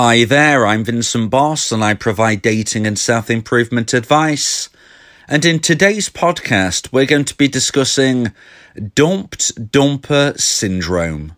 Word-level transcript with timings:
Hi 0.00 0.22
there, 0.22 0.64
I'm 0.64 0.84
Vincent 0.84 1.28
Boss 1.28 1.72
and 1.72 1.82
I 1.82 1.94
provide 1.94 2.40
dating 2.40 2.86
and 2.86 2.96
self 2.96 3.28
improvement 3.28 3.92
advice. 3.92 4.68
And 5.26 5.44
in 5.44 5.58
today's 5.58 6.08
podcast, 6.08 6.92
we're 6.92 7.04
going 7.04 7.24
to 7.24 7.34
be 7.34 7.48
discussing 7.48 8.32
dumped 8.94 9.72
dumper 9.72 10.38
syndrome. 10.38 11.34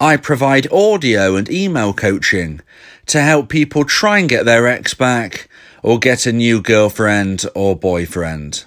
I 0.00 0.16
provide 0.16 0.72
audio 0.72 1.36
and 1.36 1.48
email 1.48 1.92
coaching 1.92 2.62
to 3.06 3.20
help 3.20 3.48
people 3.48 3.84
try 3.84 4.18
and 4.18 4.28
get 4.28 4.44
their 4.44 4.66
ex 4.66 4.94
back 4.94 5.48
or 5.84 6.00
get 6.00 6.26
a 6.26 6.32
new 6.32 6.60
girlfriend 6.60 7.44
or 7.54 7.76
boyfriend. 7.76 8.64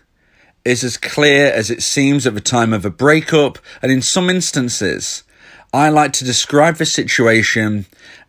is 0.66 0.83
as 0.83 0.97
clear 0.97 1.47
as 1.52 1.71
it 1.71 1.81
seems 1.81 2.27
at 2.27 2.33
the 2.33 2.41
time 2.41 2.73
of 2.73 2.85
a 2.85 2.89
breakup, 2.89 3.57
and 3.81 3.91
in 3.91 4.02
some 4.02 4.30
instances, 4.30 5.23
I 5.73 5.89
like 5.89 6.13
to 6.13 6.25
describe 6.25 6.75
the 6.75 6.85
situation 6.85 7.85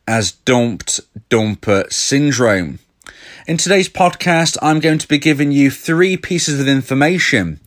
as 0.07 0.33
dumped 0.33 1.01
dumper 1.31 1.93
syndrome. 1.93 2.79
In 3.47 3.57
today's 3.57 3.89
podcast, 3.89 4.57
I'm 4.63 4.81
going 4.81 4.99
to 4.99 5.09
be 5.09 5.19
giving 5.19 5.53
you 5.53 5.71
three 5.71 6.17
pieces 6.17 6.61
of 6.61 6.69
information 6.69 7.61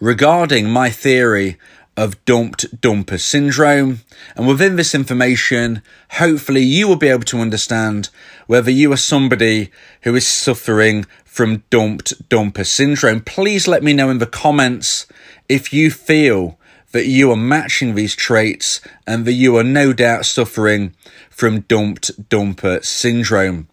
regarding 0.00 0.70
my 0.70 0.90
theory 0.90 1.58
of 1.96 2.22
dumped 2.24 2.80
dumper 2.80 3.20
syndrome. 3.20 4.00
And 4.36 4.46
within 4.46 4.76
this 4.76 4.94
information, 4.94 5.82
hopefully 6.12 6.62
you 6.62 6.88
will 6.88 6.96
be 6.96 7.08
able 7.08 7.24
to 7.24 7.38
understand 7.38 8.10
whether 8.46 8.70
you 8.70 8.92
are 8.92 8.96
somebody 8.96 9.70
who 10.02 10.14
is 10.14 10.26
suffering 10.26 11.06
from 11.24 11.62
dumped 11.70 12.28
dumper 12.28 12.66
syndrome. 12.66 13.20
Please 13.20 13.68
let 13.68 13.82
me 13.82 13.92
know 13.92 14.10
in 14.10 14.18
the 14.18 14.26
comments 14.26 15.06
if 15.48 15.72
you 15.72 15.90
feel 15.90 16.58
that 16.92 17.06
you 17.06 17.30
are 17.30 17.36
matching 17.36 17.94
these 17.94 18.14
traits 18.14 18.80
and 19.06 19.24
that 19.24 19.32
you 19.32 19.56
are 19.56 19.64
no 19.64 19.92
doubt 19.92 20.24
suffering 20.24 20.94
from 21.28 21.60
dumped 21.62 22.28
dumper 22.28 22.84
syndrome. 22.84 23.68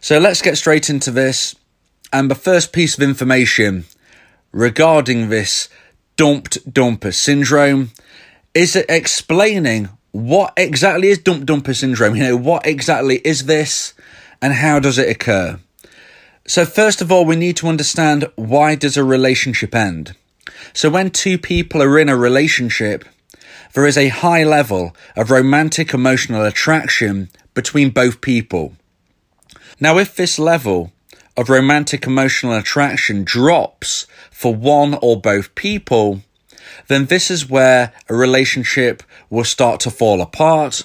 So 0.00 0.18
let's 0.18 0.42
get 0.42 0.58
straight 0.58 0.90
into 0.90 1.10
this. 1.10 1.54
And 2.12 2.30
the 2.30 2.34
first 2.34 2.72
piece 2.72 2.96
of 2.96 3.02
information 3.02 3.84
regarding 4.52 5.28
this 5.28 5.68
dumped 6.16 6.72
dumper 6.72 7.14
syndrome 7.14 7.90
is 8.54 8.74
it 8.74 8.86
explaining 8.88 9.90
what 10.12 10.54
exactly 10.56 11.08
is 11.08 11.18
dumped 11.18 11.46
dumper 11.46 11.76
syndrome? 11.76 12.16
You 12.16 12.22
know, 12.22 12.36
what 12.36 12.66
exactly 12.66 13.16
is 13.18 13.44
this 13.44 13.92
and 14.40 14.54
how 14.54 14.78
does 14.78 14.96
it 14.96 15.10
occur? 15.10 15.60
So 16.46 16.64
first 16.64 17.02
of 17.02 17.12
all, 17.12 17.26
we 17.26 17.36
need 17.36 17.56
to 17.58 17.68
understand 17.68 18.30
why 18.36 18.76
does 18.76 18.96
a 18.96 19.04
relationship 19.04 19.74
end? 19.74 20.14
So 20.72 20.88
when 20.88 21.10
two 21.10 21.36
people 21.36 21.82
are 21.82 21.98
in 21.98 22.08
a 22.08 22.16
relationship, 22.16 23.04
there 23.74 23.84
is 23.84 23.98
a 23.98 24.08
high 24.08 24.44
level 24.44 24.96
of 25.16 25.30
romantic 25.30 25.92
emotional 25.92 26.44
attraction 26.44 27.28
between 27.52 27.90
both 27.90 28.22
people. 28.22 28.74
Now, 29.78 29.98
if 29.98 30.16
this 30.16 30.38
level 30.38 30.92
of 31.36 31.48
romantic 31.48 32.06
emotional 32.06 32.54
attraction 32.54 33.24
drops 33.24 34.06
for 34.30 34.54
one 34.54 34.94
or 35.02 35.20
both 35.20 35.54
people, 35.54 36.22
then 36.88 37.06
this 37.06 37.30
is 37.30 37.48
where 37.48 37.92
a 38.08 38.14
relationship 38.14 39.02
will 39.30 39.44
start 39.44 39.80
to 39.80 39.90
fall 39.90 40.20
apart 40.20 40.84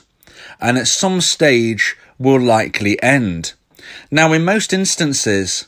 and 0.60 0.78
at 0.78 0.88
some 0.88 1.22
stage 1.22 1.96
will 2.18 2.40
likely 2.40 3.02
end. 3.02 3.54
Now, 4.10 4.34
in 4.34 4.46
most 4.46 4.74
instances, 4.74 5.68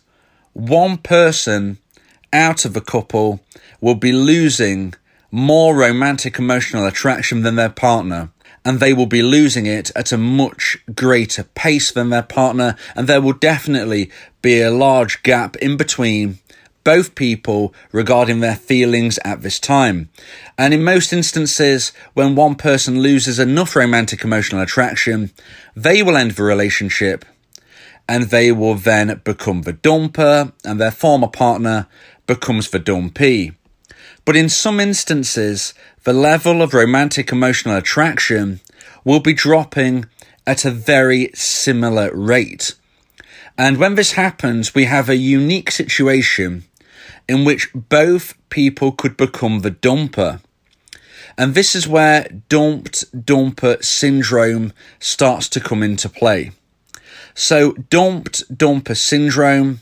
one 0.53 0.97
person 0.97 1.77
out 2.31 2.65
of 2.65 2.75
a 2.75 2.81
couple 2.81 3.41
will 3.81 3.95
be 3.95 4.11
losing 4.11 4.93
more 5.31 5.75
romantic 5.75 6.37
emotional 6.37 6.85
attraction 6.85 7.41
than 7.41 7.55
their 7.55 7.69
partner 7.69 8.29
and 8.65 8.79
they 8.79 8.93
will 8.93 9.05
be 9.05 9.21
losing 9.21 9.65
it 9.65 9.91
at 9.95 10.11
a 10.11 10.17
much 10.17 10.77
greater 10.95 11.43
pace 11.43 11.91
than 11.91 12.09
their 12.09 12.23
partner, 12.23 12.75
and 12.95 13.07
there 13.07 13.21
will 13.21 13.33
definitely 13.33 14.09
be 14.41 14.61
a 14.61 14.71
large 14.71 15.23
gap 15.23 15.55
in 15.57 15.77
between 15.77 16.39
both 16.83 17.15
people 17.15 17.73
regarding 17.91 18.39
their 18.39 18.55
feelings 18.55 19.17
at 19.23 19.41
this 19.41 19.59
time. 19.59 20.09
And 20.57 20.73
in 20.73 20.83
most 20.83 21.13
instances, 21.13 21.93
when 22.13 22.35
one 22.35 22.55
person 22.55 22.99
loses 22.99 23.39
enough 23.39 23.75
romantic 23.75 24.23
emotional 24.23 24.61
attraction, 24.61 25.31
they 25.75 26.03
will 26.03 26.17
end 26.17 26.31
the 26.31 26.43
relationship 26.43 27.25
and 28.07 28.25
they 28.25 28.51
will 28.51 28.75
then 28.75 29.21
become 29.23 29.61
the 29.61 29.73
dumper 29.73 30.51
and 30.65 30.79
their 30.79 30.91
former 30.91 31.27
partner 31.27 31.87
becomes 32.27 32.69
the 32.69 32.79
dumpee. 32.79 33.53
But 34.25 34.35
in 34.35 34.49
some 34.49 34.79
instances, 34.79 35.73
the 36.03 36.13
level 36.13 36.61
of 36.61 36.73
romantic 36.73 37.31
emotional 37.31 37.75
attraction 37.75 38.61
will 39.03 39.19
be 39.19 39.33
dropping 39.33 40.05
at 40.47 40.65
a 40.65 40.71
very 40.71 41.29
similar 41.33 42.13
rate. 42.13 42.75
And 43.57 43.77
when 43.77 43.95
this 43.95 44.13
happens, 44.13 44.73
we 44.73 44.85
have 44.85 45.09
a 45.09 45.15
unique 45.15 45.71
situation 45.71 46.63
in 47.27 47.45
which 47.45 47.69
both 47.73 48.33
people 48.49 48.91
could 48.91 49.15
become 49.15 49.59
the 49.59 49.71
dumper. 49.71 50.41
And 51.37 51.53
this 51.53 51.75
is 51.75 51.87
where 51.87 52.27
dumped 52.49 53.11
dumper 53.25 53.83
syndrome 53.83 54.73
starts 54.99 55.49
to 55.49 55.59
come 55.59 55.83
into 55.83 56.09
play. 56.09 56.51
So, 57.33 57.73
dumped 57.73 58.55
dumper 58.55 58.95
syndrome 58.95 59.79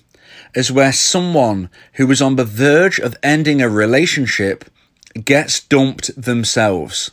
is 0.54 0.72
where 0.72 0.92
someone 0.92 1.70
who 1.94 2.10
is 2.12 2.22
on 2.22 2.36
the 2.36 2.46
verge 2.46 3.00
of 3.00 3.18
ending 3.24 3.62
a 3.62 3.70
relationship 3.70 4.66
gets 5.24 5.60
dumped 5.60 6.22
themselves. 6.22 7.12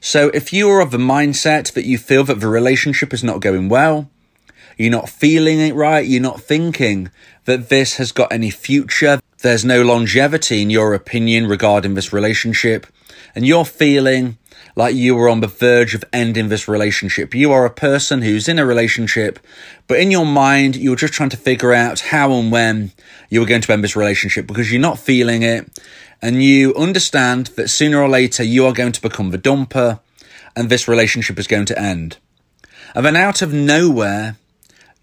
So 0.00 0.28
if 0.34 0.52
you 0.52 0.68
are 0.70 0.80
of 0.80 0.90
the 0.90 0.98
mindset 0.98 1.72
that 1.74 1.86
you 1.86 1.96
feel 1.98 2.24
that 2.24 2.40
the 2.40 2.48
relationship 2.48 3.14
is 3.14 3.22
not 3.22 3.40
going 3.40 3.68
well, 3.68 4.10
you're 4.76 4.90
not 4.90 5.08
feeling 5.08 5.60
it 5.60 5.74
right, 5.74 6.06
you're 6.06 6.20
not 6.20 6.40
thinking 6.40 7.10
that 7.44 7.68
this 7.68 7.96
has 7.96 8.12
got 8.12 8.32
any 8.32 8.50
future, 8.50 9.20
there's 9.42 9.64
no 9.64 9.82
longevity 9.82 10.62
in 10.62 10.70
your 10.70 10.94
opinion 10.94 11.46
regarding 11.46 11.94
this 11.94 12.12
relationship, 12.12 12.86
and 13.34 13.46
you're 13.46 13.64
feeling 13.64 14.38
like 14.74 14.94
you 14.94 15.14
were 15.14 15.28
on 15.28 15.40
the 15.40 15.46
verge 15.46 15.94
of 15.94 16.04
ending 16.12 16.48
this 16.48 16.68
relationship. 16.68 17.34
You 17.34 17.52
are 17.52 17.64
a 17.64 17.70
person 17.70 18.22
who's 18.22 18.48
in 18.48 18.58
a 18.58 18.66
relationship, 18.66 19.38
but 19.86 20.00
in 20.00 20.10
your 20.10 20.26
mind, 20.26 20.76
you're 20.76 20.96
just 20.96 21.12
trying 21.12 21.28
to 21.30 21.36
figure 21.36 21.72
out 21.72 22.00
how 22.00 22.32
and 22.32 22.50
when 22.50 22.92
you 23.28 23.42
are 23.42 23.46
going 23.46 23.60
to 23.62 23.72
end 23.72 23.84
this 23.84 23.96
relationship 23.96 24.46
because 24.46 24.72
you're 24.72 24.80
not 24.80 24.98
feeling 24.98 25.42
it. 25.42 25.68
And 26.20 26.42
you 26.42 26.74
understand 26.76 27.46
that 27.56 27.68
sooner 27.68 28.00
or 28.00 28.08
later 28.08 28.44
you 28.44 28.64
are 28.66 28.72
going 28.72 28.92
to 28.92 29.02
become 29.02 29.30
the 29.30 29.38
dumper 29.38 30.00
and 30.54 30.70
this 30.70 30.86
relationship 30.86 31.38
is 31.38 31.46
going 31.46 31.66
to 31.66 31.78
end. 31.78 32.18
And 32.94 33.04
then 33.04 33.16
out 33.16 33.42
of 33.42 33.52
nowhere, 33.52 34.36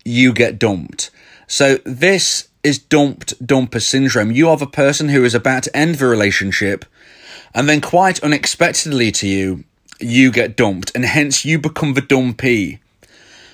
you 0.05 0.31
get 0.31 0.57
dumped. 0.57 1.11
So 1.47 1.77
this 1.83 2.47
is 2.63 2.79
dumped 2.79 3.45
dumper 3.45 3.81
syndrome. 3.81 4.31
You 4.31 4.49
are 4.49 4.57
the 4.57 4.67
person 4.67 5.09
who 5.09 5.25
is 5.25 5.35
about 5.35 5.63
to 5.63 5.75
end 5.75 5.95
the 5.95 6.05
relationship 6.05 6.85
and 7.53 7.67
then 7.67 7.81
quite 7.81 8.23
unexpectedly 8.23 9.11
to 9.13 9.27
you, 9.27 9.63
you 9.99 10.31
get 10.31 10.55
dumped, 10.55 10.91
and 10.95 11.05
hence 11.05 11.45
you 11.45 11.59
become 11.59 11.93
the 11.93 12.01
dumpee. 12.01 12.79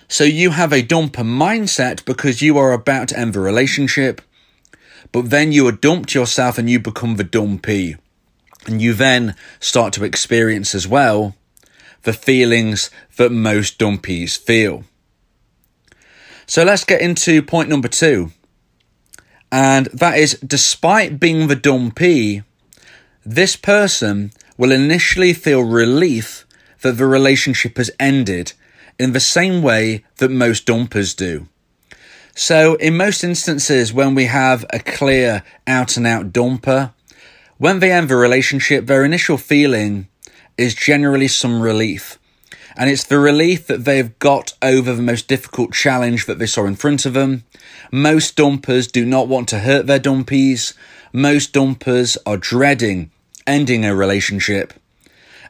So 0.08 0.24
you 0.24 0.52
have 0.52 0.72
a 0.72 0.84
dumper 0.84 1.26
mindset 1.26 2.06
because 2.06 2.42
you 2.42 2.58
are 2.58 2.72
about 2.72 3.10
to 3.10 3.20
end 3.20 3.34
the 3.34 3.40
relationship, 3.40 4.22
but 5.12 5.30
then 5.30 5.52
you 5.52 5.68
are 5.68 5.72
dumped 5.72 6.14
yourself 6.14 6.58
and 6.58 6.70
you 6.70 6.80
become 6.80 7.16
the 7.16 7.24
dumpee. 7.24 7.96
And 8.68 8.82
you 8.82 8.94
then 8.94 9.36
start 9.60 9.94
to 9.94 10.04
experience 10.04 10.74
as 10.74 10.88
well 10.88 11.36
the 12.04 12.14
feelings 12.14 12.90
that 13.18 13.32
most 13.32 13.78
dumpees 13.80 14.38
feel. 14.38 14.84
So 16.48 16.64
let's 16.64 16.84
get 16.84 17.02
into 17.02 17.42
point 17.42 17.70
number 17.70 17.88
two. 17.88 18.32
And 19.52 19.88
that 19.88 20.18
is 20.18 20.40
despite 20.40 21.20
being 21.20 21.48
the 21.48 21.56
dumpee, 21.56 22.44
this 23.26 23.56
person 23.56 24.32
will 24.58 24.72
initially 24.72 25.34
feel 25.34 25.64
relief 25.64 26.46
that 26.82 26.94
the 26.94 27.06
relationship 27.06 27.78
has 27.78 27.92
ended 28.00 28.54
in 28.98 29.12
the 29.12 29.20
same 29.20 29.62
way 29.62 30.04
that 30.18 30.32
most 30.32 30.66
dumpers 30.66 31.14
do. 31.14 31.48
So, 32.36 32.76
in 32.76 32.98
most 32.98 33.24
instances, 33.24 33.94
when 33.94 34.14
we 34.14 34.26
have 34.26 34.66
a 34.72 34.80
clear 34.80 35.44
out 35.66 35.96
and 35.96 36.06
out 36.06 36.34
dumper, 36.34 36.94
when 37.58 37.80
they 37.80 37.92
end 37.92 38.10
the 38.10 38.18
relationship, 38.18 38.86
their 38.86 39.06
initial 39.06 39.38
feeling 39.38 40.08
is 40.58 40.76
generally 40.76 41.30
some 41.30 41.62
relief. 41.62 42.20
And 42.78 42.90
it's 42.90 43.06
the 43.06 43.20
relief 43.20 43.68
that 43.68 43.86
they've 43.86 44.18
got 44.20 44.54
over 44.62 44.94
the 44.94 45.02
most 45.02 45.30
difficult 45.30 45.72
challenge 45.72 46.26
that 46.26 46.40
they 46.40 46.46
saw 46.46 46.66
in 46.66 46.76
front 46.76 47.06
of 47.06 47.14
them. 47.14 47.46
Most 47.90 48.36
dumpers 48.36 48.88
do 48.88 49.06
not 49.06 49.30
want 49.30 49.48
to 49.50 49.60
hurt 49.60 49.88
their 49.88 50.00
dumpees. 50.00 50.74
Most 51.14 51.54
dumpers 51.54 52.18
are 52.26 52.36
dreading 52.36 53.12
ending 53.48 53.86
a 53.86 53.96
relationship. 53.96 54.74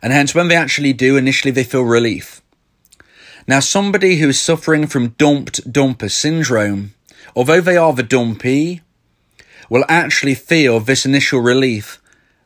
And 0.01 0.13
hence, 0.13 0.35
when 0.35 0.47
they 0.47 0.55
actually 0.55 0.93
do, 0.93 1.17
initially 1.17 1.51
they 1.51 1.63
feel 1.63 1.83
relief. 1.83 2.41
Now, 3.47 3.59
somebody 3.59 4.17
who 4.17 4.29
is 4.29 4.41
suffering 4.41 4.87
from 4.87 5.09
dumped 5.09 5.71
dumper 5.71 6.09
syndrome, 6.09 6.93
although 7.35 7.61
they 7.61 7.77
are 7.77 7.93
the 7.93 8.03
dumpee, 8.03 8.81
will 9.69 9.85
actually 9.87 10.35
feel 10.35 10.79
this 10.79 11.05
initial 11.05 11.39
relief 11.39 12.01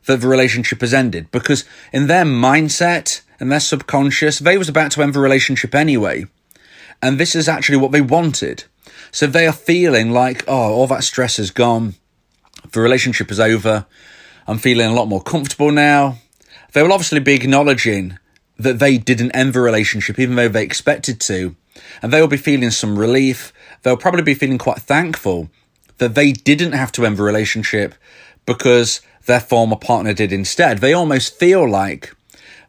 that 0.06 0.20
the 0.20 0.28
relationship 0.28 0.80
has 0.80 0.94
ended 0.94 1.30
because 1.30 1.64
in 1.92 2.06
their 2.06 2.24
mindset 2.24 3.22
and 3.38 3.50
their 3.50 3.60
subconscious, 3.60 4.38
they 4.38 4.58
was 4.58 4.68
about 4.68 4.92
to 4.92 5.02
end 5.02 5.14
the 5.14 5.20
relationship 5.20 5.74
anyway. 5.74 6.24
And 7.02 7.18
this 7.18 7.34
is 7.34 7.48
actually 7.48 7.78
what 7.78 7.92
they 7.92 8.00
wanted. 8.00 8.64
So 9.10 9.26
they 9.26 9.46
are 9.46 9.52
feeling 9.52 10.10
like, 10.10 10.44
oh, 10.46 10.72
all 10.72 10.86
that 10.88 11.04
stress 11.04 11.38
is 11.38 11.50
gone. 11.50 11.94
The 12.72 12.80
relationship 12.80 13.30
is 13.30 13.40
over. 13.40 13.86
I'm 14.46 14.58
feeling 14.58 14.86
a 14.86 14.94
lot 14.94 15.08
more 15.08 15.22
comfortable 15.22 15.70
now. 15.70 16.18
They 16.72 16.82
will 16.82 16.92
obviously 16.92 17.20
be 17.20 17.34
acknowledging 17.34 18.18
that 18.58 18.78
they 18.78 18.98
didn't 18.98 19.32
end 19.32 19.54
the 19.54 19.60
relationship, 19.60 20.18
even 20.18 20.36
though 20.36 20.48
they 20.48 20.62
expected 20.62 21.20
to. 21.20 21.56
And 22.02 22.12
they 22.12 22.20
will 22.20 22.28
be 22.28 22.36
feeling 22.36 22.70
some 22.70 22.98
relief. 22.98 23.52
They'll 23.82 23.96
probably 23.96 24.22
be 24.22 24.34
feeling 24.34 24.58
quite 24.58 24.78
thankful 24.78 25.50
that 25.98 26.14
they 26.14 26.32
didn't 26.32 26.72
have 26.72 26.92
to 26.92 27.06
end 27.06 27.16
the 27.16 27.22
relationship 27.22 27.94
because 28.46 29.00
their 29.26 29.40
former 29.40 29.76
partner 29.76 30.12
did 30.12 30.32
instead. 30.32 30.78
They 30.78 30.92
almost 30.92 31.38
feel 31.38 31.68
like 31.68 32.14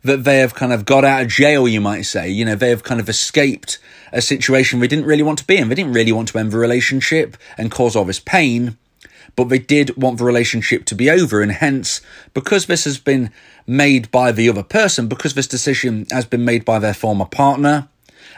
that 0.04 0.24
they 0.24 0.40
have 0.40 0.56
kind 0.56 0.74
of 0.74 0.86
got 0.86 1.06
out 1.06 1.24
of 1.24 1.28
jail, 1.28 1.68
you 1.68 1.82
might 1.82 2.04
say. 2.04 2.30
You 2.30 2.46
know, 2.46 2.56
they 2.56 2.70
have 2.70 2.84
kind 2.84 3.00
of 3.00 3.10
escaped 3.10 3.80
a 4.12 4.22
situation 4.22 4.80
they 4.80 4.88
didn't 4.88 5.06
really 5.06 5.24
want 5.24 5.40
to 5.40 5.46
be 5.46 5.58
in. 5.58 5.70
They 5.70 5.76
didn't 5.76 5.94
really 5.94 6.12
want 6.12 6.30
to 6.30 6.40
end 6.40 6.52
the 6.52 6.58
relationship 6.58 7.38
and 7.58 7.72
cause 7.72 7.96
all 7.96 8.06
this 8.06 8.20
pain, 8.20 8.78
but 9.36 9.50
they 9.50 9.60
did 9.60 9.96
want 9.98 10.18
the 10.18 10.26
relationship 10.26 10.86
to 10.86 10.96
be 10.96 11.10
over. 11.10 11.42
And 11.42 11.52
hence, 11.52 12.02
because 12.34 12.66
this 12.66 12.84
has 12.86 12.98
been 12.98 13.32
made 13.68 14.12
by 14.12 14.32
the 14.32 14.50
other 14.50 14.64
person, 14.64 15.08
because 15.08 15.34
this 15.34 15.48
decision 15.48 16.06
has 16.12 16.26
been 16.26 16.46
made 16.46 16.66
by 16.66 16.80
their 16.80 16.94
former 16.94 17.26
partner, 17.26 17.88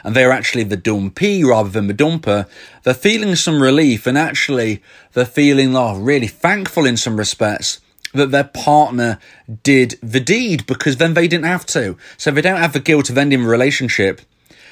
and 0.02 0.14
they're 0.14 0.32
actually 0.32 0.64
the 0.64 0.76
dumpee 0.76 1.42
rather 1.42 1.70
than 1.70 1.86
the 1.86 1.94
dumper, 1.94 2.46
they're 2.82 2.94
feeling 2.94 3.34
some 3.34 3.62
relief 3.62 4.06
and 4.06 4.18
actually 4.18 4.82
they're 5.14 5.24
feeling 5.24 5.74
oh, 5.74 5.98
really 5.98 6.26
thankful 6.26 6.84
in 6.84 6.96
some 6.96 7.16
respects 7.16 7.80
that 8.12 8.30
their 8.30 8.44
partner 8.44 9.18
did 9.62 9.98
the 10.02 10.20
deed 10.20 10.66
because 10.66 10.98
then 10.98 11.14
they 11.14 11.26
didn't 11.26 11.46
have 11.46 11.66
to. 11.66 11.96
So 12.16 12.30
they 12.30 12.42
don't 12.42 12.60
have 12.60 12.72
the 12.72 12.80
guilt 12.80 13.10
of 13.10 13.18
ending 13.18 13.42
the 13.42 13.48
relationship 13.48 14.20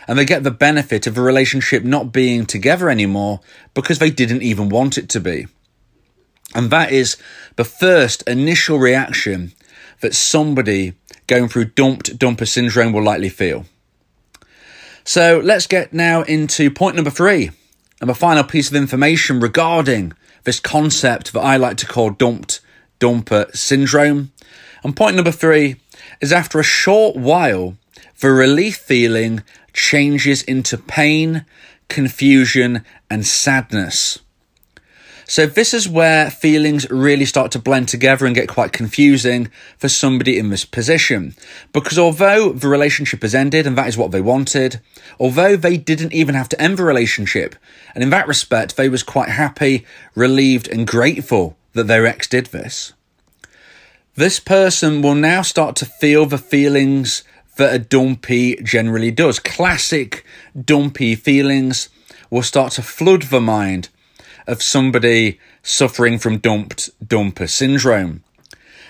and 0.07 0.19
they 0.19 0.25
get 0.25 0.43
the 0.43 0.51
benefit 0.51 1.07
of 1.07 1.15
the 1.15 1.23
relationship 1.23 1.83
not 1.83 2.13
being 2.13 2.47
together 2.47 2.89
anymore 2.89 3.41
because 3.75 3.99
they 3.99 4.11
didn't 4.11 4.43
even 4.43 4.69
want 4.69 4.99
it 4.99 5.09
to 5.11 5.21
be. 5.21 5.47
And 6.55 6.71
that 6.71 6.93
is 6.93 7.17
the 7.57 7.65
first 7.65 8.23
initial 8.29 8.79
reaction 8.79 9.53
that 10.01 10.15
somebody 10.15 10.95
going 11.27 11.49
through 11.49 11.67
dumped 11.67 12.19
dumper 12.19 12.47
syndrome 12.47 12.93
will 12.93 13.03
likely 13.03 13.29
feel. 13.29 13.65
So 15.05 15.41
let's 15.43 15.67
get 15.67 15.93
now 15.93 16.23
into 16.23 16.71
point 16.71 16.97
number 16.97 17.11
three 17.11 17.51
and 18.01 18.11
the 18.11 18.15
final 18.15 18.45
piece 18.45 18.69
of 18.69 18.77
information 18.77 19.41
regarding 19.41 20.13
this 20.45 20.61
concept 20.61 21.33
that 21.33 21.41
I 21.41 21.57
like 21.57 21.77
to 21.79 21.87
call 21.87 22.11
dumped 22.11 22.61
dumper 23.01 23.55
syndrome. 23.55 24.33
And 24.85 24.97
point 24.97 25.17
number 25.17 25.33
three 25.33 25.77
is 26.21 26.33
after 26.33 26.59
a 26.59 26.65
short 26.65 27.17
while, 27.17 27.77
the 28.21 28.31
relief 28.31 28.77
feeling 28.77 29.43
changes 29.73 30.43
into 30.43 30.79
pain, 30.79 31.45
confusion, 31.89 32.85
and 33.11 33.27
sadness. 33.27 34.19
So, 35.27 35.47
this 35.47 35.73
is 35.73 35.89
where 35.89 36.31
feelings 36.31 36.89
really 36.91 37.25
start 37.25 37.53
to 37.53 37.59
blend 37.59 37.89
together 37.89 38.27
and 38.27 38.35
get 38.35 38.49
quite 38.49 38.73
confusing 38.73 39.51
for 39.79 39.89
somebody 39.89 40.39
in 40.39 40.51
this 40.51 40.65
position. 40.65 41.35
Because 41.73 41.99
although 41.99 42.53
the 42.53 42.69
relationship 42.69 43.23
has 43.23 43.35
ended 43.35 43.67
and 43.67 43.79
that 43.79 43.89
is 43.89 43.97
what 43.97 44.11
they 44.11 44.21
wanted, 44.21 44.81
although 45.19 45.57
they 45.57 45.77
didn't 45.77 46.13
even 46.13 46.35
have 46.35 46.49
to 46.51 46.61
end 46.61 46.79
the 46.79 46.85
relationship, 46.85 47.57
and 47.95 48.03
in 48.03 48.11
that 48.11 48.29
respect, 48.29 48.77
they 48.77 48.89
was 48.89 49.03
quite 49.03 49.29
happy, 49.29 49.87
relieved, 50.15 50.69
and 50.69 50.87
grateful 50.87 51.57
that 51.73 51.87
their 51.87 52.07
ex 52.07 52.27
did 52.29 52.47
this. 52.47 52.93
This 54.15 54.41
person 54.41 55.01
will 55.01 55.15
now 55.15 55.41
start 55.41 55.77
to 55.77 55.87
feel 55.87 56.27
the 56.27 56.37
feelings 56.37 57.23
that 57.57 57.75
a 57.75 57.79
dumpee 57.79 58.63
generally 58.63 59.11
does. 59.11 59.39
Classic 59.39 60.25
dumpee 60.59 61.15
feelings 61.15 61.89
will 62.29 62.43
start 62.43 62.73
to 62.73 62.83
flood 62.83 63.23
the 63.25 63.41
mind 63.41 63.89
of 64.47 64.63
somebody 64.63 65.39
suffering 65.63 66.19
from 66.19 66.39
dumped 66.39 66.91
dumper 67.07 67.49
syndrome. 67.49 68.23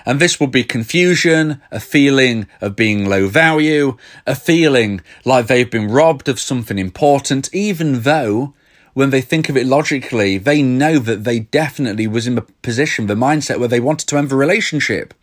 And 0.05 0.19
this 0.19 0.41
will 0.41 0.49
be 0.49 0.65
confusion, 0.65 1.61
a 1.71 1.79
feeling 1.79 2.49
of 2.61 2.75
being 2.75 3.09
low 3.09 3.29
value, 3.29 3.97
a 4.27 4.35
feeling 4.35 5.01
like 5.25 5.47
they've 5.47 5.71
been 5.71 5.89
robbed 5.89 6.29
of 6.29 6.41
something 6.41 6.79
important, 6.79 7.49
even 7.55 8.03
though 8.03 8.55
when 8.95 9.11
they 9.11 9.21
think 9.21 9.49
of 9.49 9.57
it 9.57 9.67
logically, 9.67 10.39
they 10.39 10.63
know 10.63 10.99
that 10.99 11.25
they 11.25 11.41
definitely 11.41 12.07
was 12.07 12.27
in 12.27 12.35
the 12.35 12.43
position, 12.43 13.07
the 13.07 13.15
mindset 13.15 13.59
where 13.59 13.69
they 13.69 13.81
wanted 13.81 14.09
to 14.09 14.19
end 14.19 14.29
the 14.29 14.37
relationship. 14.37 15.15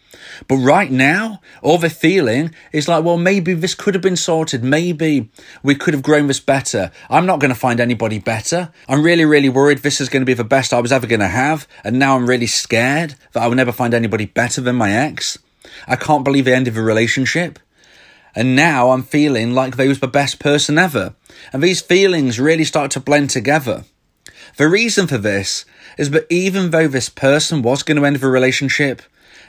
But 0.47 0.57
right 0.57 0.91
now, 0.91 1.41
all 1.61 1.77
they're 1.77 1.89
feeling 1.89 2.53
is 2.71 2.87
like, 2.87 3.03
well, 3.03 3.17
maybe 3.17 3.53
this 3.53 3.75
could 3.75 3.93
have 3.93 4.01
been 4.01 4.15
sorted. 4.15 4.63
Maybe 4.63 5.29
we 5.63 5.75
could 5.75 5.93
have 5.93 6.03
grown 6.03 6.27
this 6.27 6.39
better. 6.39 6.91
I'm 7.09 7.25
not 7.25 7.39
going 7.39 7.53
to 7.53 7.59
find 7.59 7.79
anybody 7.79 8.19
better. 8.19 8.71
I'm 8.87 9.03
really, 9.03 9.25
really 9.25 9.49
worried 9.49 9.79
this 9.79 10.01
is 10.01 10.09
going 10.09 10.21
to 10.21 10.25
be 10.25 10.33
the 10.33 10.43
best 10.43 10.73
I 10.73 10.79
was 10.79 10.91
ever 10.91 11.07
going 11.07 11.19
to 11.19 11.27
have. 11.27 11.67
And 11.83 11.99
now 11.99 12.15
I'm 12.15 12.27
really 12.27 12.47
scared 12.47 13.15
that 13.33 13.43
I 13.43 13.47
will 13.47 13.55
never 13.55 13.71
find 13.71 13.93
anybody 13.93 14.25
better 14.25 14.61
than 14.61 14.75
my 14.75 14.91
ex. 14.91 15.37
I 15.87 15.95
can't 15.95 16.23
believe 16.23 16.45
the 16.45 16.55
end 16.55 16.67
of 16.67 16.77
a 16.77 16.81
relationship. 16.81 17.59
And 18.35 18.55
now 18.55 18.91
I'm 18.91 19.03
feeling 19.03 19.53
like 19.53 19.75
they 19.75 19.87
was 19.87 19.99
the 19.99 20.07
best 20.07 20.39
person 20.39 20.77
ever. 20.77 21.15
And 21.51 21.61
these 21.61 21.81
feelings 21.81 22.39
really 22.39 22.63
start 22.63 22.91
to 22.91 22.99
blend 22.99 23.29
together. 23.29 23.83
The 24.57 24.67
reason 24.67 25.07
for 25.07 25.17
this 25.17 25.65
is 25.97 26.11
that 26.11 26.27
even 26.29 26.71
though 26.71 26.87
this 26.87 27.09
person 27.09 27.61
was 27.61 27.83
going 27.83 27.97
to 27.97 28.05
end 28.05 28.17
the 28.17 28.27
relationship, 28.27 29.01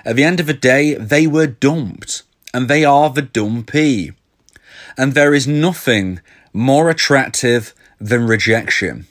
at 0.05 0.17
the 0.17 0.25
end 0.25 0.41
of 0.41 0.47
the 0.47 0.55
day, 0.55 0.95
they 0.95 1.27
were 1.27 1.47
dumped. 1.47 2.23
And 2.53 2.69
they 2.69 2.85
are 2.85 3.11
the 3.11 3.23
dumpee. 3.23 4.13
And 4.97 5.15
there 5.15 5.35
is 5.35 5.47
nothing 5.47 6.21
more 6.53 6.91
attractive 6.91 7.75
than 8.01 8.27
rejection. 8.27 9.07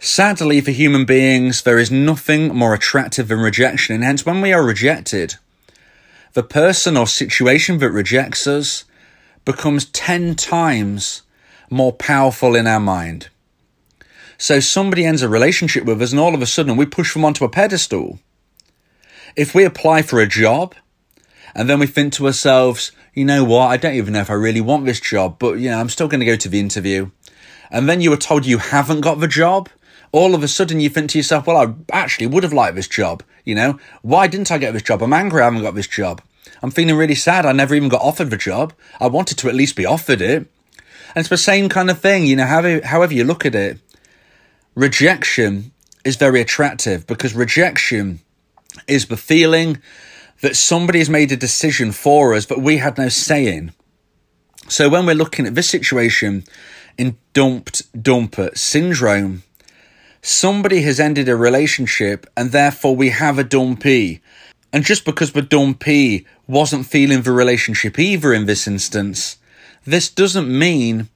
Sadly, 0.00 0.60
for 0.60 0.70
human 0.70 1.04
beings, 1.04 1.62
there 1.62 1.78
is 1.78 1.90
nothing 1.90 2.48
more 2.54 2.74
attractive 2.74 3.28
than 3.28 3.38
rejection, 3.38 3.94
and 3.94 4.04
hence, 4.04 4.26
when 4.26 4.40
we 4.40 4.52
are 4.52 4.62
rejected, 4.62 5.36
the 6.34 6.42
person 6.42 6.96
or 6.96 7.06
situation 7.06 7.78
that 7.78 7.90
rejects 7.90 8.46
us 8.46 8.84
becomes 9.44 9.86
10 9.86 10.34
times 10.34 11.22
more 11.70 11.92
powerful 11.92 12.56
in 12.56 12.66
our 12.66 12.80
mind. 12.80 13.28
So 14.36 14.60
somebody 14.60 15.04
ends 15.04 15.22
a 15.22 15.28
relationship 15.28 15.84
with 15.84 16.02
us 16.02 16.10
and 16.10 16.20
all 16.20 16.34
of 16.34 16.42
a 16.42 16.46
sudden 16.46 16.76
we 16.76 16.86
push 16.86 17.14
them 17.14 17.24
onto 17.24 17.44
a 17.44 17.48
pedestal. 17.48 18.18
If 19.36 19.54
we 19.54 19.64
apply 19.64 20.02
for 20.02 20.20
a 20.20 20.28
job 20.28 20.74
and 21.54 21.68
then 21.68 21.80
we 21.80 21.86
think 21.86 22.12
to 22.14 22.26
ourselves, 22.26 22.92
you 23.14 23.24
know 23.24 23.44
what, 23.44 23.66
I 23.66 23.76
don't 23.76 23.94
even 23.94 24.12
know 24.12 24.20
if 24.20 24.30
I 24.30 24.34
really 24.34 24.60
want 24.60 24.84
this 24.84 25.00
job, 25.00 25.38
but 25.38 25.58
you 25.58 25.70
know, 25.70 25.78
I'm 25.78 25.88
still 25.88 26.08
going 26.08 26.20
to 26.20 26.26
go 26.26 26.36
to 26.36 26.48
the 26.48 26.60
interview. 26.60 27.10
And 27.70 27.88
then 27.88 28.00
you 28.00 28.12
are 28.12 28.16
told 28.16 28.46
you 28.46 28.58
haven't 28.58 29.00
got 29.00 29.20
the 29.20 29.28
job. 29.28 29.68
All 30.12 30.34
of 30.34 30.44
a 30.44 30.48
sudden 30.48 30.78
you 30.78 30.88
think 30.88 31.10
to 31.10 31.18
yourself, 31.18 31.46
well, 31.46 31.56
I 31.56 31.74
actually 31.92 32.28
would 32.28 32.44
have 32.44 32.52
liked 32.52 32.76
this 32.76 32.86
job. 32.86 33.24
You 33.44 33.56
know, 33.56 33.80
why 34.02 34.28
didn't 34.28 34.52
I 34.52 34.58
get 34.58 34.72
this 34.72 34.82
job? 34.82 35.02
I'm 35.02 35.12
angry 35.12 35.42
I 35.42 35.46
haven't 35.46 35.62
got 35.62 35.74
this 35.74 35.88
job. 35.88 36.22
I'm 36.62 36.70
feeling 36.70 36.96
really 36.96 37.14
sad. 37.16 37.44
I 37.44 37.52
never 37.52 37.74
even 37.74 37.88
got 37.88 38.02
offered 38.02 38.30
the 38.30 38.36
job. 38.36 38.72
I 39.00 39.08
wanted 39.08 39.38
to 39.38 39.48
at 39.48 39.54
least 39.54 39.76
be 39.76 39.86
offered 39.86 40.20
it. 40.20 40.46
And 41.14 41.22
it's 41.22 41.28
the 41.28 41.36
same 41.36 41.68
kind 41.68 41.90
of 41.90 42.00
thing, 42.00 42.26
you 42.26 42.36
know, 42.36 42.46
however, 42.46 42.86
however 42.86 43.14
you 43.14 43.24
look 43.24 43.44
at 43.44 43.54
it. 43.54 43.78
Rejection 44.74 45.72
is 46.04 46.16
very 46.16 46.40
attractive 46.40 47.06
because 47.06 47.34
rejection 47.34 48.20
is 48.86 49.06
the 49.06 49.16
feeling 49.16 49.78
that 50.40 50.56
somebody 50.56 50.98
has 50.98 51.10
made 51.10 51.32
a 51.32 51.36
decision 51.36 51.92
for 51.92 52.34
us, 52.34 52.46
but 52.46 52.60
we 52.60 52.78
had 52.78 52.98
no 52.98 53.08
say 53.08 53.56
in. 53.56 53.72
So 54.68 54.88
when 54.88 55.06
we're 55.06 55.14
looking 55.14 55.46
at 55.46 55.54
this 55.54 55.68
situation 55.68 56.44
in 56.96 57.16
dumped 57.32 57.90
dumper 57.94 58.56
syndrome, 58.56 59.42
somebody 60.22 60.82
has 60.82 60.98
ended 60.98 61.28
a 61.28 61.36
relationship 61.36 62.26
and 62.36 62.50
therefore 62.50 62.96
we 62.96 63.10
have 63.10 63.38
a 63.38 63.44
dumpee. 63.44 64.20
And 64.72 64.84
just 64.84 65.04
because 65.04 65.32
the 65.32 65.42
dumpee 65.42 66.26
wasn't 66.46 66.86
feeling 66.86 67.22
the 67.22 67.32
relationship 67.32 67.98
either 67.98 68.32
in 68.32 68.46
this 68.46 68.66
instance, 68.66 69.36
this 69.84 70.08
doesn't 70.08 70.48
mean 70.48 71.08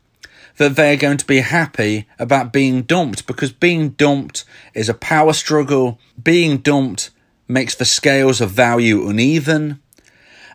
that 0.59 0.77
they're 0.77 0.97
going 0.97 1.17
to 1.17 1.27
be 1.27 1.41
happy 1.41 2.07
about 2.19 2.53
being 2.53 2.83
dumped 2.83 3.27
because 3.27 3.53
being 3.53 3.91
dumped 3.91 4.45
is 4.75 4.88
a 4.88 4.95
power 4.95 5.33
struggle. 5.33 5.99
Being 6.23 6.59
dumped 6.59 7.11
makes 7.49 7.75
the 7.75 7.85
scales 7.85 8.40
of 8.40 8.50
value 8.50 9.09
uneven. 9.09 9.81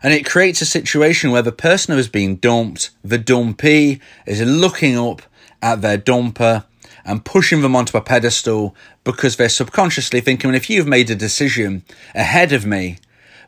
And 0.02 0.14
it 0.14 0.26
creates 0.26 0.60
a 0.60 0.66
situation 0.66 1.30
where 1.30 1.42
the 1.42 1.52
person 1.52 1.92
who 1.92 1.96
has 1.96 2.08
been 2.08 2.36
dumped, 2.36 2.90
the 3.02 3.18
dumpee, 3.18 4.00
is 4.26 4.40
looking 4.40 4.96
up 4.96 5.22
at 5.60 5.80
their 5.82 5.98
dumper 5.98 6.64
and 7.04 7.24
pushing 7.24 7.62
them 7.62 7.76
onto 7.76 7.96
a 7.96 8.00
pedestal 8.00 8.74
because 9.02 9.36
they're 9.36 9.48
subconsciously 9.48 10.20
thinking, 10.20 10.48
well, 10.48 10.56
if 10.56 10.70
you've 10.70 10.86
made 10.86 11.10
a 11.10 11.14
decision 11.14 11.84
ahead 12.14 12.52
of 12.52 12.64
me, 12.64 12.98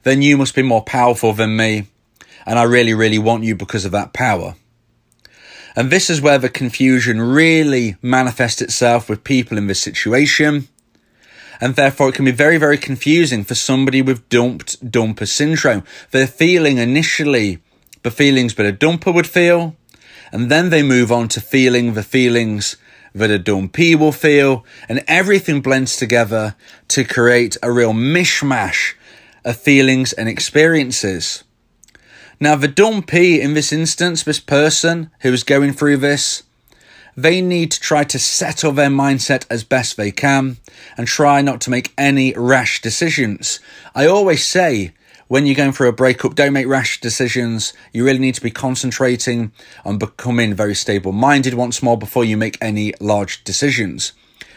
then 0.03 0.23
you 0.23 0.37
must 0.37 0.55
be 0.55 0.63
more 0.63 0.83
powerful 0.83 1.33
than 1.33 1.57
me. 1.57 1.87
And 2.45 2.59
I 2.59 2.63
really, 2.63 2.95
really 2.95 3.19
want 3.19 3.45
you 3.45 3.57
because 3.57 3.85
of 3.85 3.93
that 3.93 4.13
power. 4.13 4.55
And 5.75 5.91
this 5.91 6.09
is 6.09 6.23
where 6.23 6.39
the 6.39 6.49
confusion 6.49 7.21
really 7.21 7.97
manifests 8.01 8.63
itself 8.63 9.11
with 9.11 9.25
people 9.25 9.59
in 9.59 9.67
this 9.67 9.81
situation. 9.81 10.69
And 11.61 11.75
therefore, 11.75 12.11
it 12.11 12.15
can 12.15 12.25
be 12.25 12.31
very, 12.31 12.59
very 12.59 12.79
confusing 12.79 13.45
for 13.45 13.55
somebody 13.55 14.03
with 14.03 14.29
dumped 14.29 14.91
dumper 14.91 15.27
syndrome. 15.27 15.85
They're 16.11 16.27
feeling 16.27 16.79
initially 16.79 17.59
the 18.03 18.11
feelings 18.11 18.55
that 18.55 18.67
a 18.67 18.73
dumper 18.73 19.13
would 19.15 19.27
feel, 19.27 19.77
and 20.33 20.51
then 20.51 20.71
they 20.71 20.83
move 20.83 21.11
on 21.11 21.29
to 21.29 21.41
feeling 21.41 21.95
the 21.95 22.03
feelings 22.03 22.77
that 23.15 23.31
a 23.31 23.39
dumpee 23.39 23.95
will 23.95 24.13
feel, 24.13 24.65
and 24.89 25.03
everything 25.09 25.63
blends 25.63 25.97
together 25.97 26.55
to 26.89 27.05
create 27.05 27.57
a 27.63 27.73
real 27.73 27.93
mishmash 27.93 28.95
of 29.45 29.57
feelings 29.57 30.13
and 30.13 30.29
experiences. 30.29 31.43
Now, 32.39 32.57
the 32.57 32.69
dumpee 32.69 33.41
in 33.41 33.55
this 33.55 33.73
instance, 33.73 34.23
this 34.23 34.41
person 34.41 35.11
who 35.21 35.33
is 35.33 35.43
going 35.43 35.73
through 35.73 35.97
this, 35.97 36.43
they 37.17 37.41
need 37.41 37.71
to 37.71 37.81
try 37.81 38.05
to 38.05 38.19
settle 38.19 38.73
their 38.73 38.91
mindset 38.91 39.47
as 39.49 39.65
best 39.65 39.97
they 39.97 40.11
can 40.11 40.59
and 40.97 41.07
try 41.09 41.41
not 41.41 41.61
to 41.63 41.71
make 41.71 41.95
any 41.97 42.35
rash 42.37 42.83
decisions. 42.83 43.59
I 43.95 44.07
always 44.07 44.45
say, 44.45 44.93
when 45.29 45.47
you're 45.47 45.57
going 45.57 45.73
through 45.73 45.89
a 45.89 45.93
breakup, 45.93 46.35
don't 46.35 46.53
make 46.53 46.69
rash 46.69 47.01
decisions. 47.01 47.73
You 47.93 48.05
really 48.05 48.19
need 48.19 48.37
to 48.37 48.41
be 48.41 48.51
concentrating 48.51 49.51
on 49.85 49.99
becoming 49.99 50.55
very 50.55 50.75
stable 50.75 51.13
minded 51.13 51.55
once 51.55 51.83
more 51.83 51.99
before 51.99 52.25
you 52.25 52.37
make 52.37 52.59
any 52.61 52.93
large 53.01 53.43
decisions. 53.43 54.13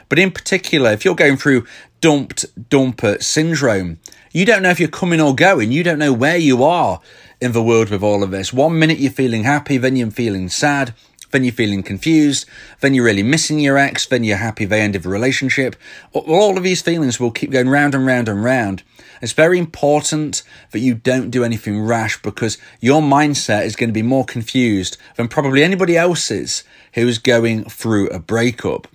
But 0.09 0.19
in 0.19 0.31
particular, 0.31 0.91
if 0.91 1.05
you're 1.05 1.15
going 1.15 1.37
through 1.37 1.65
dumped 2.01 2.45
dumper 2.69 3.21
syndrome, 3.21 3.99
you 4.31 4.45
don't 4.45 4.61
know 4.61 4.69
if 4.69 4.79
you're 4.79 4.89
coming 4.89 5.21
or 5.21 5.33
going. 5.33 5.71
You 5.71 5.83
don't 5.83 5.99
know 5.99 6.13
where 6.13 6.37
you 6.37 6.63
are 6.63 6.99
in 7.41 7.51
the 7.53 7.63
world 7.63 7.89
with 7.89 8.03
all 8.03 8.21
of 8.21 8.31
this. 8.31 8.51
One 8.51 8.77
minute 8.77 8.99
you're 8.99 9.11
feeling 9.11 9.43
happy, 9.43 9.77
then 9.77 9.95
you're 9.95 10.11
feeling 10.11 10.49
sad, 10.49 10.93
then 11.31 11.43
you're 11.43 11.53
feeling 11.53 11.83
confused, 11.83 12.45
then 12.81 12.93
you're 12.93 13.05
really 13.05 13.23
missing 13.23 13.59
your 13.59 13.77
ex, 13.77 14.05
then 14.05 14.23
you're 14.23 14.37
happy 14.37 14.65
they 14.65 14.81
ended 14.81 15.03
the 15.03 15.09
relationship. 15.09 15.75
All 16.13 16.57
of 16.57 16.63
these 16.63 16.81
feelings 16.81 17.19
will 17.19 17.31
keep 17.31 17.51
going 17.51 17.69
round 17.69 17.95
and 17.95 18.05
round 18.05 18.29
and 18.29 18.43
round. 18.43 18.83
It's 19.21 19.33
very 19.33 19.59
important 19.59 20.43
that 20.71 20.79
you 20.79 20.95
don't 20.95 21.29
do 21.29 21.43
anything 21.43 21.81
rash 21.81 22.21
because 22.21 22.57
your 22.79 23.01
mindset 23.01 23.65
is 23.65 23.75
going 23.75 23.89
to 23.89 23.93
be 23.93 24.01
more 24.01 24.25
confused 24.25 24.97
than 25.17 25.27
probably 25.27 25.63
anybody 25.63 25.97
else's 25.97 26.63
who's 26.93 27.17
going 27.17 27.65
through 27.65 28.09
a 28.09 28.19
breakup. 28.19 28.87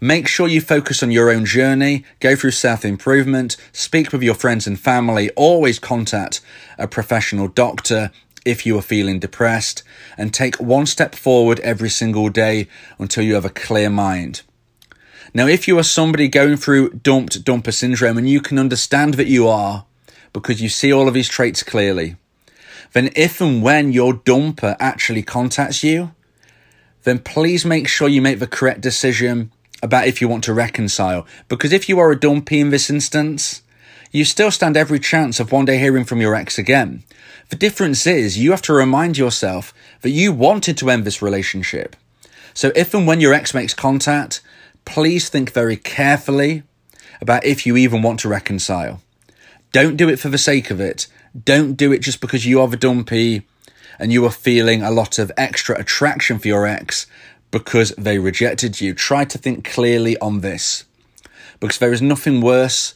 Make 0.00 0.26
sure 0.26 0.48
you 0.48 0.60
focus 0.60 1.02
on 1.02 1.12
your 1.12 1.30
own 1.30 1.44
journey, 1.44 2.04
go 2.18 2.34
through 2.34 2.50
self 2.52 2.84
improvement, 2.84 3.56
speak 3.72 4.12
with 4.12 4.22
your 4.22 4.34
friends 4.34 4.66
and 4.66 4.78
family, 4.78 5.30
always 5.30 5.78
contact 5.78 6.40
a 6.76 6.88
professional 6.88 7.46
doctor 7.46 8.10
if 8.44 8.66
you 8.66 8.76
are 8.78 8.82
feeling 8.82 9.18
depressed, 9.18 9.82
and 10.16 10.32
take 10.32 10.56
one 10.56 10.86
step 10.86 11.14
forward 11.14 11.60
every 11.60 11.90
single 11.90 12.28
day 12.28 12.68
until 12.98 13.24
you 13.24 13.34
have 13.34 13.44
a 13.44 13.50
clear 13.50 13.90
mind. 13.90 14.42
Now, 15.34 15.46
if 15.46 15.66
you 15.66 15.78
are 15.78 15.84
somebody 15.84 16.28
going 16.28 16.56
through 16.56 16.90
dumped 16.90 17.44
dumper 17.44 17.72
syndrome 17.72 18.18
and 18.18 18.28
you 18.28 18.40
can 18.40 18.58
understand 18.58 19.14
that 19.14 19.28
you 19.28 19.48
are 19.48 19.86
because 20.32 20.60
you 20.60 20.68
see 20.68 20.92
all 20.92 21.08
of 21.08 21.14
these 21.14 21.28
traits 21.28 21.62
clearly, 21.62 22.16
then 22.92 23.10
if 23.16 23.40
and 23.40 23.62
when 23.62 23.92
your 23.92 24.12
dumper 24.12 24.76
actually 24.78 25.22
contacts 25.22 25.82
you, 25.82 26.12
then 27.04 27.18
please 27.18 27.64
make 27.64 27.88
sure 27.88 28.08
you 28.08 28.20
make 28.20 28.38
the 28.38 28.46
correct 28.46 28.80
decision 28.80 29.50
about 29.82 30.06
if 30.06 30.20
you 30.20 30.28
want 30.28 30.44
to 30.44 30.54
reconcile. 30.54 31.26
Because 31.48 31.72
if 31.72 31.88
you 31.88 31.98
are 31.98 32.12
a 32.12 32.18
dumpee 32.18 32.60
in 32.60 32.70
this 32.70 32.90
instance, 32.90 33.61
you 34.12 34.24
still 34.26 34.50
stand 34.50 34.76
every 34.76 35.00
chance 35.00 35.40
of 35.40 35.50
one 35.50 35.64
day 35.64 35.78
hearing 35.78 36.04
from 36.04 36.20
your 36.20 36.34
ex 36.34 36.58
again. 36.58 37.02
The 37.48 37.56
difference 37.56 38.06
is 38.06 38.38
you 38.38 38.50
have 38.50 38.62
to 38.62 38.72
remind 38.72 39.18
yourself 39.18 39.74
that 40.02 40.10
you 40.10 40.32
wanted 40.32 40.76
to 40.78 40.90
end 40.90 41.04
this 41.04 41.22
relationship. 41.22 41.96
So 42.54 42.70
if 42.76 42.92
and 42.92 43.06
when 43.06 43.20
your 43.20 43.32
ex 43.32 43.54
makes 43.54 43.74
contact, 43.74 44.42
please 44.84 45.28
think 45.28 45.52
very 45.52 45.76
carefully 45.76 46.62
about 47.20 47.44
if 47.44 47.66
you 47.66 47.76
even 47.76 48.02
want 48.02 48.20
to 48.20 48.28
reconcile. 48.28 49.00
Don't 49.72 49.96
do 49.96 50.08
it 50.10 50.18
for 50.18 50.28
the 50.28 50.38
sake 50.38 50.70
of 50.70 50.80
it. 50.80 51.06
Don't 51.44 51.74
do 51.74 51.92
it 51.92 52.00
just 52.00 52.20
because 52.20 52.44
you 52.44 52.60
are 52.60 52.68
the 52.68 52.76
dumpee 52.76 53.42
and 53.98 54.12
you 54.12 54.24
are 54.26 54.30
feeling 54.30 54.82
a 54.82 54.90
lot 54.90 55.18
of 55.18 55.32
extra 55.36 55.78
attraction 55.78 56.38
for 56.38 56.48
your 56.48 56.66
ex 56.66 57.06
because 57.50 57.90
they 57.96 58.18
rejected 58.18 58.80
you. 58.80 58.92
Try 58.92 59.24
to 59.24 59.38
think 59.38 59.64
clearly 59.64 60.18
on 60.18 60.40
this 60.40 60.84
because 61.60 61.78
there 61.78 61.92
is 61.92 62.02
nothing 62.02 62.42
worse 62.42 62.94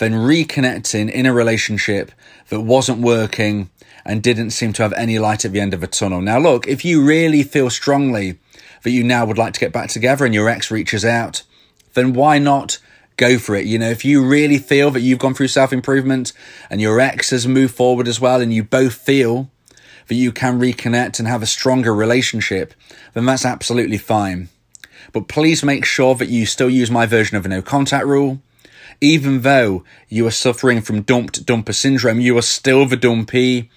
than 0.00 0.14
reconnecting 0.14 1.10
in 1.10 1.26
a 1.26 1.32
relationship 1.32 2.10
that 2.48 2.62
wasn't 2.62 2.98
working 2.98 3.68
and 4.02 4.22
didn't 4.22 4.48
seem 4.48 4.72
to 4.72 4.82
have 4.82 4.94
any 4.94 5.18
light 5.18 5.44
at 5.44 5.52
the 5.52 5.60
end 5.60 5.74
of 5.74 5.82
a 5.82 5.86
tunnel. 5.86 6.22
Now, 6.22 6.38
look, 6.38 6.66
if 6.66 6.86
you 6.86 7.04
really 7.04 7.42
feel 7.42 7.68
strongly 7.68 8.38
that 8.82 8.92
you 8.92 9.04
now 9.04 9.26
would 9.26 9.36
like 9.36 9.52
to 9.52 9.60
get 9.60 9.74
back 9.74 9.90
together 9.90 10.24
and 10.24 10.34
your 10.34 10.48
ex 10.48 10.70
reaches 10.70 11.04
out, 11.04 11.42
then 11.92 12.14
why 12.14 12.38
not 12.38 12.78
go 13.18 13.36
for 13.36 13.54
it? 13.54 13.66
You 13.66 13.78
know, 13.78 13.90
if 13.90 14.02
you 14.02 14.26
really 14.26 14.56
feel 14.56 14.90
that 14.92 15.02
you've 15.02 15.18
gone 15.18 15.34
through 15.34 15.48
self 15.48 15.70
improvement 15.70 16.32
and 16.70 16.80
your 16.80 16.98
ex 16.98 17.28
has 17.28 17.46
moved 17.46 17.74
forward 17.74 18.08
as 18.08 18.18
well, 18.18 18.40
and 18.40 18.54
you 18.54 18.64
both 18.64 18.94
feel 18.94 19.50
that 20.06 20.14
you 20.14 20.32
can 20.32 20.58
reconnect 20.58 21.18
and 21.18 21.28
have 21.28 21.42
a 21.42 21.46
stronger 21.46 21.94
relationship, 21.94 22.72
then 23.12 23.26
that's 23.26 23.44
absolutely 23.44 23.98
fine. 23.98 24.48
But 25.12 25.28
please 25.28 25.62
make 25.62 25.84
sure 25.84 26.14
that 26.14 26.30
you 26.30 26.46
still 26.46 26.70
use 26.70 26.90
my 26.90 27.04
version 27.04 27.36
of 27.36 27.44
a 27.44 27.50
no 27.50 27.60
contact 27.60 28.06
rule. 28.06 28.40
Even 29.00 29.40
though 29.42 29.84
you 30.08 30.26
are 30.26 30.32
suffering 30.32 30.82
from 30.82 31.02
dumped 31.02 31.46
dumper 31.46 31.74
syndrome, 31.74 32.20
you 32.20 32.36
are 32.36 32.42
still 32.42 32.86
the 32.86 32.96
dumpee. 32.96 33.70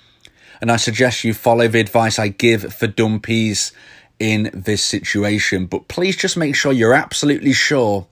And 0.60 0.72
I 0.72 0.76
suggest 0.78 1.24
you 1.24 1.34
follow 1.34 1.68
the 1.68 1.80
advice 1.80 2.20
I 2.20 2.30
give 2.30 2.74
for 2.74 2.88
dumpees 2.88 3.72
in 4.20 4.50
this 4.54 4.84
situation. 4.84 5.66
But 5.66 5.88
please 5.88 6.16
just 6.16 6.38
make 6.38 6.56
sure 6.56 6.72
you're 6.72 6.94
absolutely 6.94 7.54
sure 7.54 8.08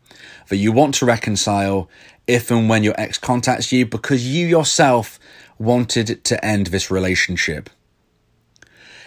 that 0.49 0.57
you 0.57 0.71
want 0.71 0.95
to 0.95 1.05
reconcile 1.05 1.89
if 2.27 2.51
and 2.51 2.69
when 2.69 2.83
your 2.83 2.95
ex 2.97 3.17
contacts 3.17 3.71
you 3.71 3.85
because 3.85 4.27
you 4.27 4.45
yourself 4.45 5.19
wanted 5.57 6.23
to 6.23 6.45
end 6.45 6.67
this 6.67 6.89
relationship. 6.91 7.69